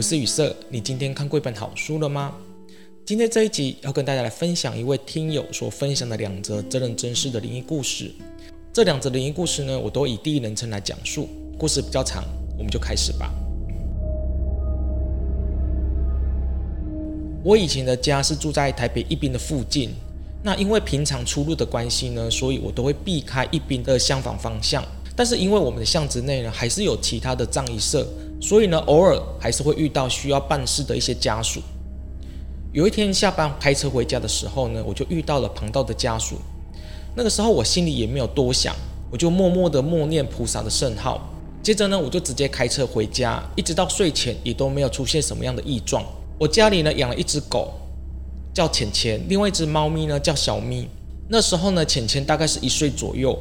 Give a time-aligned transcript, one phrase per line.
[0.00, 0.56] 我是雨色。
[0.70, 2.34] 你今天看过一本好书了吗？
[3.04, 8.10] 今天这一集要跟大家来分享一位听友所分享的两则真人真事的灵异故事。
[8.72, 11.28] 这两则灵异故事呢，我都以第一人称来讲述。
[11.58, 12.24] 故事比较长，
[12.56, 13.30] 我们就开始吧。
[17.44, 19.90] 我以前的家是住在台北一殡的附近。
[20.42, 24.82] 那因为平常出入的关系呢，所以我都会避开一殡的相反方向。
[25.14, 28.08] 但是因为我们的巷子内呢，还是有其他的葬仪社，
[28.40, 31.60] 所以呢，偶尔还是会遇到需要办事的一些家属。
[32.72, 36.36] 有一天下班开车回家的时候呢，我就遇到了旁道的家属。
[37.14, 38.74] 那个时候我心里也没有多想，
[39.10, 41.28] 我就默默的默念菩萨的圣号。
[41.62, 46.02] 接着呢，我就直接开车回家，一直到睡前也都没有出现什么样的异状。
[46.38, 47.74] 我家里呢养了一只狗。
[48.52, 50.88] 叫浅浅，另外一只猫咪呢叫小咪。
[51.28, 53.38] 那时候呢，浅浅大概是一岁左右。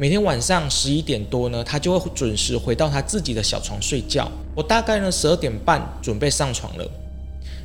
[0.00, 4.30] 每天晚上十一点多呢，它就会准时回到它自己的小床睡觉。
[4.54, 6.88] 我大概呢十二点半准备上床了，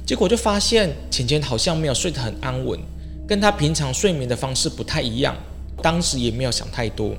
[0.03, 2.79] 结果就发现浅浅好像没有睡得很安稳，
[3.27, 5.35] 跟他平常睡眠的方式不太一样。
[5.83, 7.13] 当时也没有想太多。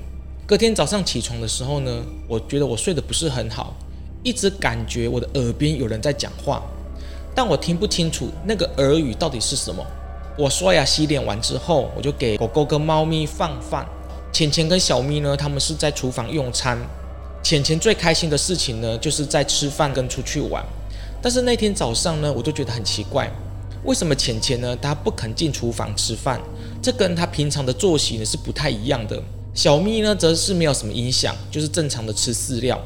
[0.46, 3.72] 隔天早上起床的时候呢，我觉得我睡得不是很好，
[4.24, 6.60] 一直感觉我的耳边有人在讲话。
[7.36, 9.80] 但我听不清楚那个耳语到底是什么。
[10.36, 13.86] 我刷牙洗脸完之后，我就给狗狗跟猫咪放饭。
[14.34, 16.77] 浅浅跟小咪呢，他们是在厨房用餐。
[17.40, 20.60] 浅浅最开心的事情呢，就是在吃饭跟出去玩。
[21.22, 23.30] 但是那天早上呢，我就觉得很奇怪，
[23.84, 26.40] 为什么浅浅呢，他不肯进厨房吃饭？
[26.82, 29.22] 这跟他平常的作息呢是不太一样的。
[29.55, 32.77] 小咪呢，则是没有什么影响，就是正常的吃饲料。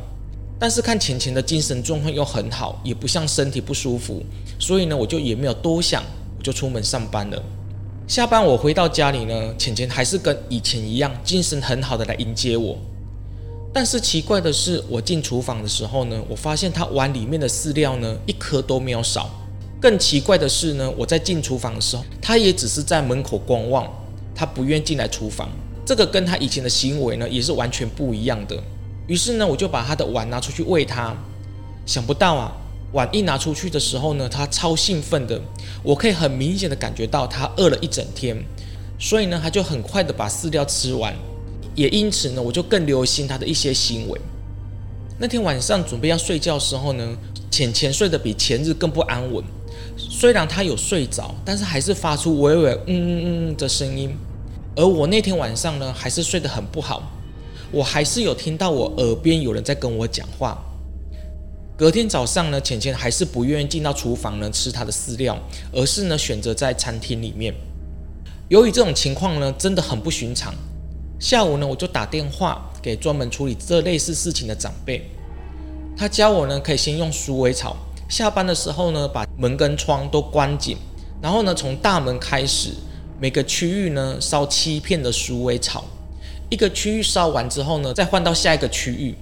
[0.58, 4.22] 但是看浅浅的精神状况又很好，也不像身体不舒服，
[4.58, 6.02] 所以呢，我就也没有多想，
[6.36, 7.42] 我就出门上班了。
[8.08, 12.74] 下班我回到家里呢，浅浅还是跟以前一样，精神很好的来迎接我。
[13.70, 19.28] 但是奇怪的是，我进厨房的时候呢，我发现他碗里面的饲料呢，一颗都没有少。
[19.78, 23.86] 更奇怪的是呢，我在进厨房的时候，他也只是在门口观望，
[24.34, 25.46] 他不愿进来厨房。
[25.84, 28.58] 这个跟他以前的行为呢，也是完全不一样的。
[29.06, 31.14] 于是呢，我就把他的碗拿出去喂他。
[31.84, 32.52] 想不到啊，
[32.92, 35.40] 碗一拿出去的时候呢，他超兴奋的。
[35.82, 38.36] 我可以很明显的感觉到他饿了一整天，
[38.98, 41.14] 所以呢，他就很快的把饲料吃完。
[41.74, 44.20] 也因此呢，我就更留心他的一些行为。
[45.18, 47.16] 那天晚上准备要睡觉的时候呢，
[47.50, 49.44] 浅浅睡得比前日更不安稳。
[49.96, 54.10] 虽然他有睡着，但是还是发出微微嗯嗯嗯的声音。
[54.74, 57.02] 而我那天晚上呢，还是睡得很不好。
[57.70, 60.56] 我还是有听到我耳边有人在跟我讲话。
[61.78, 65.38] 隔天早上呢，浅浅还是不愿意进到厨房呢吃他的饲料，
[65.70, 67.54] 而是呢选择在餐厅里面。
[68.48, 70.52] 由于这种情况呢真的很不寻常，
[71.20, 75.08] 下午呢我就打电话给专门处理这类似事情的长辈，
[75.96, 77.76] 他教我呢可以先用鼠尾草，
[78.08, 80.76] 下班的时候呢把门跟窗都关紧，
[81.22, 82.70] 然后呢从大门开始，
[83.20, 85.84] 每个区域呢烧七片的鼠尾草。
[86.50, 89.14] 一个区域烧完之后呢，再换到下一个区域。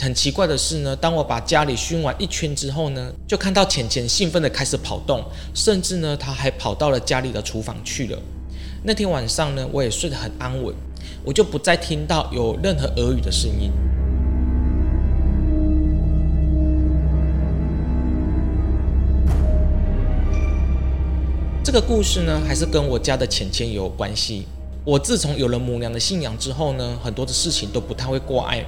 [0.00, 5.22] 很奇怪的是呢，当我把家里熏完一圈之后呢，就看到浅浅兴奋的开始跑动，
[5.54, 8.18] 甚至呢，他还跑到了家里的厨房去了。
[8.82, 10.74] 那天晚上呢，我也睡得很安稳，
[11.22, 13.70] 我就不再听到有任何耳语的声音。
[21.62, 24.46] 这个故事呢，还是跟我家的浅浅有关系。
[24.82, 28.64] 我自从有了母娘的信仰之后呢，很多的事情都不太会挂碍，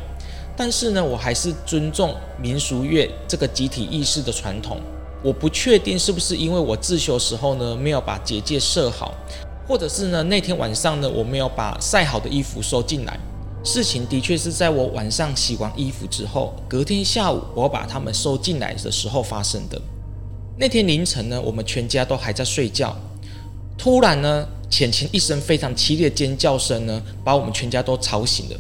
[0.57, 4.81] 但是呢，我还是尊重民俗乐这个集体意识的传统。
[5.23, 9.15] 我不确定是不是因为我自修时候呢没有把结界设好，
[9.67, 13.19] 或者是呢那天晚上呢我没有把晒好的衣服收进来。
[13.65, 19.81] 事情的确是在我晚上洗完衣服之后，隔天下午我把它们收进来的时候发生的。
[20.59, 22.97] 那天凌晨呢，我们全家都还在睡觉，
[23.79, 24.47] 突然呢。
[24.73, 28.57] 浅浅一声非常凄厉的尖叫声呢，把我们全家都吵醒了。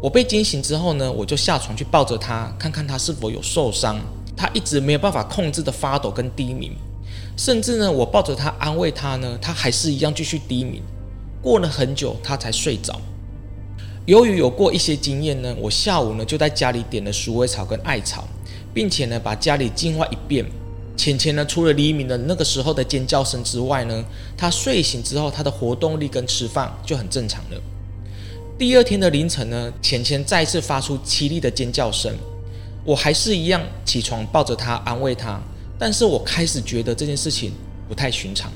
[0.00, 3.98] 我被惊醒之后呢，我就下床去抱着他，看看他是否有受伤。
[4.36, 6.72] 他一直没有办法控制的发抖跟低鸣，
[7.36, 10.80] 甚至呢，我抱着他安慰他呢，他还是一样继续低鸣。
[11.42, 13.00] 过了很久，他才睡着。
[14.06, 18.28] 由于有过一些经验呢，我下午呢就在家里点了鼠尾草跟艾草，
[18.72, 20.46] 并且呢把家里净化一遍。
[20.96, 24.04] 浅浅呢，除了黎明的那个时候的尖叫声之外呢，
[24.36, 27.60] 他睡醒之后，他的活动力跟吃饭就很正常了。
[28.58, 32.12] 第二天的凌晨呢，浅浅再次发出凄厉的尖叫声，
[32.84, 35.40] 我还是一样起床抱着他安慰他，
[35.78, 37.52] 但是我开始觉得这件事情
[37.88, 38.50] 不太寻常。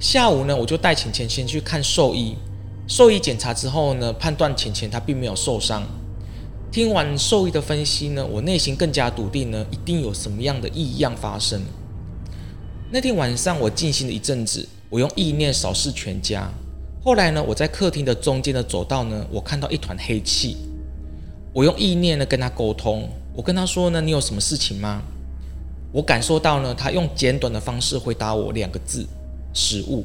[0.00, 2.34] 下午呢，我就带浅浅先去看兽医，
[2.88, 5.86] 兽医检查之后呢，判断浅浅他并没有受伤。
[6.72, 11.60] 听完兽医的分析呢，我内心更加笃定呢，一定有什么样的异样发生。
[12.90, 16.50] 那天晚上我静心了一阵子，我用意念扫视全家。
[17.06, 20.56] 后来呢，我在客厅的中间的走道呢，我看到一团黑气。
[21.52, 25.00] 我用意念呢跟他沟通，我跟他说呢，你有什么事情吗？
[25.92, 29.06] 我感受到呢，他用简短的方式回答我两个字：
[29.54, 30.04] 食物。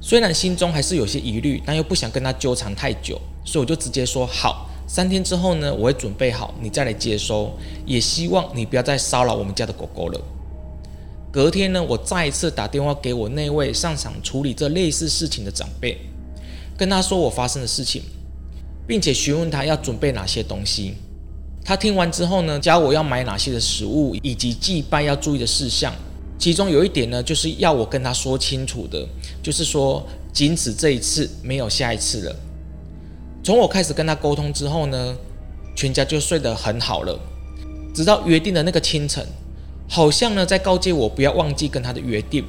[0.00, 4.68] 虽然心中还是有些疑虑，但又不想跟他纠缠太久，所以我就直接说好。
[4.88, 7.56] 三天之后呢，我会准备好，你再来接收。
[7.84, 10.20] 也希望你不要再骚扰我们家的狗狗了。
[11.36, 15.98] 隔天呢，我再一次打电话给我那位擅长处理这类似事情的长辈，
[16.78, 18.00] 跟他说我发生的事情，
[18.86, 20.94] 并且询问他要准备哪些东西。
[21.62, 25.92] 他听完之后呢，教我要买哪些的食物，以及祭拜要注意的事项。
[26.38, 29.06] 其中有一点呢，就是要我跟他说清楚的，
[29.42, 30.02] 就是说
[30.32, 32.36] 仅此这一次，没有下一次了。
[33.44, 35.14] 从我开始跟他沟通之后呢，
[35.76, 37.20] 全家就睡得很好了。
[37.94, 39.22] 直到约定的那个清晨，
[39.88, 42.44] 好像呢在告诫我不要忘记跟他的约定。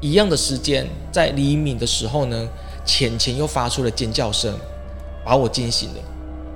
[0.00, 2.48] 一样的时间，在黎明的时候呢，
[2.86, 4.58] 浅浅又发出了尖叫声，
[5.24, 5.96] 把我惊醒了。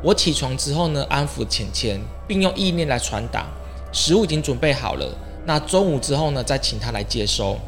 [0.03, 3.47] 我起床之后呢，安抚浅浅，并用意念来传达
[3.93, 5.07] 食物已经准备好了。
[5.47, 7.59] 那中午之后呢，再请他来接收。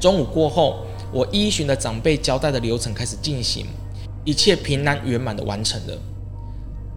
[0.00, 3.66] 中午过后，我依循着长辈交代的流程开始进行。
[4.24, 5.96] 一切平安圆满的完成了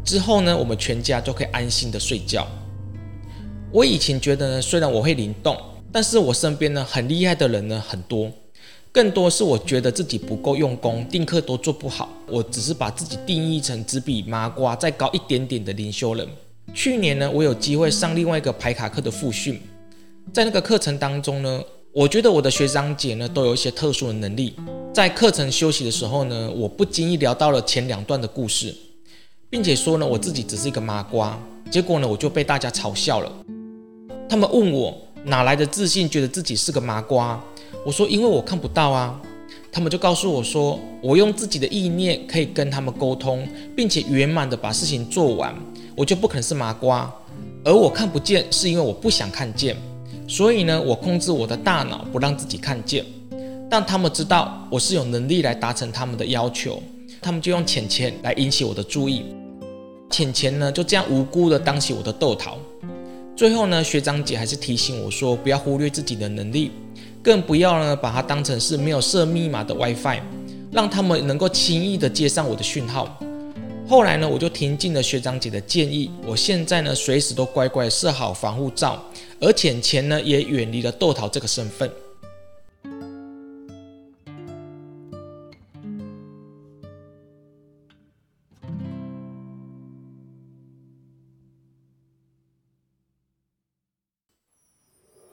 [0.04, 2.48] 之后呢，我们全家就可以安心的睡觉。
[3.74, 5.56] 我以前觉得呢，虽然我会灵动，
[5.94, 8.30] 但是我身边呢很厉害的人呢很多，
[8.92, 12.10] 更多是我觉得自己不够用功，定课都做不好。
[12.28, 16.28] 我只是把自己定义成只比麻瓜再高一点点的灵修人。
[16.74, 19.58] 去年呢，我有机会上另外一个排卡课的复训，
[20.34, 21.64] 在那个课程当中呢，
[21.94, 24.54] 我觉得我的学长姐呢都有一些特殊的能力。
[24.94, 28.76] 在课程休息的时候呢，我不经意聊到了前两段的故事，
[29.50, 31.40] 并且说呢，我自己只是一个麻瓜。
[31.72, 33.32] 结果呢，我就被大家嘲笑了。
[34.32, 37.38] 他们问我哪来的自信，觉得自己是个麻瓜。
[37.86, 39.22] 我说因为我看不到啊。
[39.74, 43.46] 他们就告诉我说，我用自己的意念可以跟他们沟通，
[43.76, 45.54] 并且圆满的把事情做完，
[45.98, 47.14] 我就不可能是麻瓜。
[47.66, 49.76] 而我看不见，是因为我不想看见。
[50.30, 53.06] 所以呢，我控制我的大脑，不让自己看见。
[53.70, 56.82] 但他们知道我是有能力来达成他们的要求，
[57.22, 59.26] 他们就用浅钱来引起我的注意，
[60.10, 62.58] 浅钱呢就这样无辜的当起我的豆桃。
[63.42, 66.70] 最后呢，学长姐还是提醒我说，不要忽略自己的能力，
[67.24, 70.20] 更不要呢把它当成是没有设密码的 WiFi，
[70.72, 73.20] 让他们能够轻易的接上我的讯号。
[73.88, 79.04] 后来呢，我就听进了学长姐的建议，我现在呢随时都乖乖设好防护罩，
[79.40, 81.92] 而浅钱呢也远离了豆桃这个身份。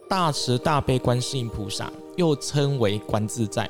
[0.09, 3.69] 大慈大悲观世音菩萨，又称为观自在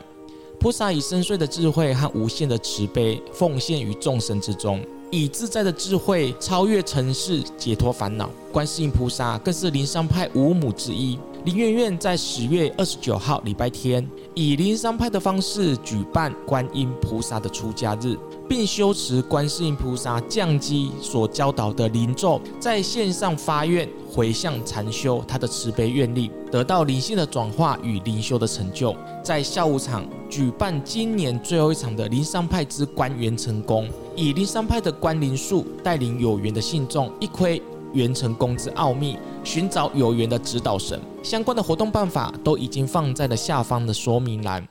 [0.60, 4.80] 菩萨，以深邃的智慧和无限的慈悲奉献于众生之中，
[5.10, 8.30] 以自在的智慧超越尘世，解脱烦恼。
[8.52, 11.18] 观世音菩萨更是灵山派五母之一。
[11.44, 18.16] 林媛媛在十月二十九号礼拜天，以灵山派的方式举办观音菩萨的出家日。
[18.48, 28.96] 并修持观世音菩萨降基所教导的灵咒，在线上发愿回向禅修，他的慈悲愿力得到灵性的转化与灵修的成就。
[29.22, 33.86] 在下午场举办今年最后一场的灵山派之观元成功，
[34.16, 37.60] 以灵山派的观灵术带领有缘的信众一窥
[37.92, 41.00] 元成功之奥秘，寻找有缘的指导神。
[41.22, 44.66] 相关的活动办法都已经放在了下方的说明栏。